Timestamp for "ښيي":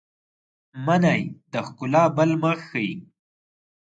2.69-2.93